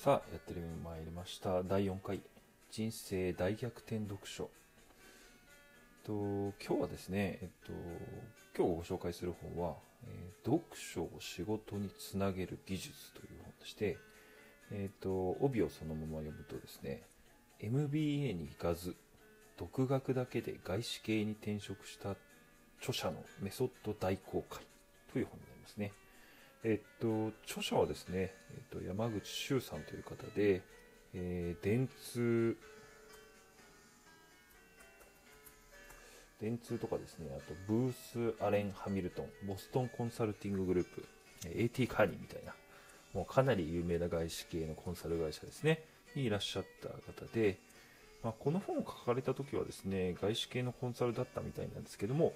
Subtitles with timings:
[0.00, 0.54] さあやって
[0.84, 1.64] まいりました。
[1.64, 2.20] 第4回。
[2.70, 4.48] 人生大逆転読書。
[6.04, 6.12] と
[6.64, 7.72] 今日はですね、えっと、
[8.56, 9.74] 今日ご紹介する本は、
[10.04, 13.98] えー、読書を仕事につなげる技術という本でして、
[14.70, 17.02] えっと、帯をそのまま読むとですね
[17.58, 18.94] MBA に行かず
[19.56, 22.14] 独学だけで外資系に転職した
[22.80, 24.62] 著者のメソッド大公開
[25.12, 25.90] という本になりますね。
[26.64, 30.62] えっと、著者はですね、えっと、山口周さんという方で、
[31.14, 32.56] えー、電通、
[36.40, 41.04] 電通とかですね、あとブース・アレン・ハミルトン、ボストンコンサルティンググループ、
[41.46, 42.54] AT カーニーみたいな、
[43.14, 45.84] もうかなり有名な外資系のコンサル会社ですね、
[46.16, 47.58] にいらっしゃった方で、
[48.24, 52.34] まあ、この本を書かれた時はですね、外資系のコンサルだったみたいなんですけども、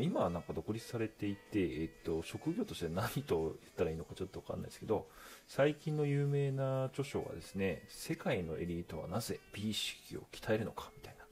[0.00, 5.08] 今はなんか独立されていて、えっと、職業として何と言ったらいいのかちょっとわかんないですけど、
[5.48, 11.24] 最近の有名な著書はですね、世界のエリートはなぜ美意識を鍛えるのかみたいな。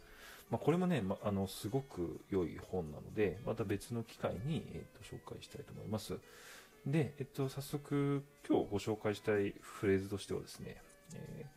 [0.50, 6.14] まあ、これもね、まあの、すごく良い本なので、また別の機会に、えっと、紹介したいと思います。
[6.86, 10.76] で、えっと、早速、今日ご紹介したいフレーズとしてはですね、
[11.14, 11.48] えー、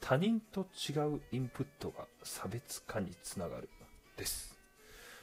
[0.00, 3.70] 他人と違うインプットが差別化につながる
[4.16, 4.49] です。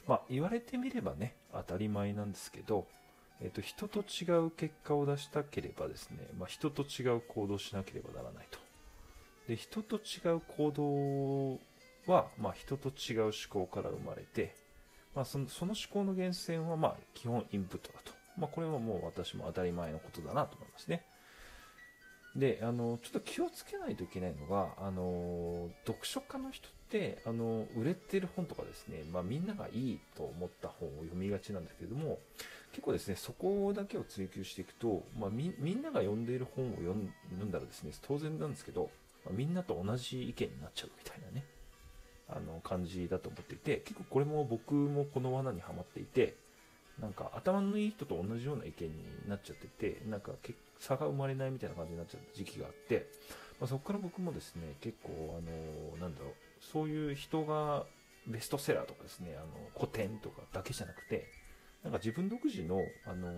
[0.08, 2.86] まあ、言われてみればね、当たり前なんですけど、
[3.42, 8.58] えっ、と、人と違う結果を出したければですね、まあ、人と違う行動しなければならないと。
[9.46, 11.58] で、人と違う行
[12.06, 14.56] 動は、まあ、人と違う思考から生まれて、
[15.14, 18.12] まあ、そのその思考の源泉は、まあ、基本インプットだと。
[18.38, 21.04] まあ、これはもう私も当たり前のことだなと思いますね。
[22.36, 32.18] で、あの、ちょっと気をつけないといけないのが、あの、読書家の人って、あの、売れてる本とかですね、まあみんながいいと思った本を読みがちなんですけども、
[32.72, 37.10] 結構ですね、そこだけを追求していくと、まあみ、みんなが読んでいる本を読ん
[37.50, 38.90] だらですね、当然なんですけど、
[39.24, 41.44] まあ、みんなと同じ意見になっちゃうみたいなね、
[42.28, 46.36] あの、感じだと思っていて、結構これも僕もこの罠にはまっていて、
[47.00, 50.32] なんか頭のいい人と同じような意見になっちゃってて、なんか
[50.78, 53.06] 差が生まれないみたいな感じになっちゃった時期があって、
[53.60, 57.84] まあ、そこから僕もですね、結構、あの、なんだろう、そういう人が
[58.26, 61.26] ベストセラーとかですね、あの、古典とかだけじゃなくて、
[61.82, 63.30] なんか自分独自の、あの、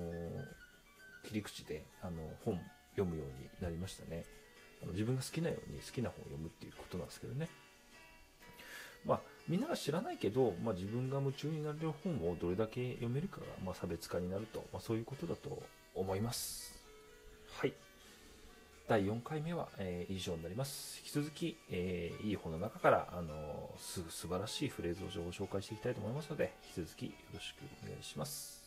[1.25, 2.61] 切り口で、あの、本
[2.93, 4.25] 読むようになりましたね。
[4.83, 7.49] あの自分が好きなように好きな本を読むっていうことなんですけどね。
[9.51, 15.63] まあ、みんなが知らないけど、まあ、自分が夢中になれる本をどれだけ読めるかが、まあ、差別化になると、まあ、そういうことだと
[15.95, 16.75] 思います。
[17.59, 17.73] はい。
[18.89, 21.01] 第4回目は、えー、以上になります。
[21.05, 28.60] 引き続き、えー、いい本の中から、あのす素晴らしいフレーズをご紹介していきたいと思いますので、引き続きよろしくお願いします。